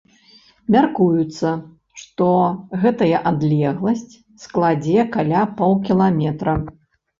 Мяркуецца, 0.75 1.51
што 2.05 2.29
гэтая 2.87 3.21
адлегласць 3.33 4.19
складзе 4.47 5.07
каля 5.19 5.47
паўкіламетра. 5.63 6.61